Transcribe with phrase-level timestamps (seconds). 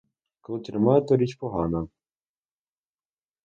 [0.41, 1.87] Коли тюрма, то річ погана.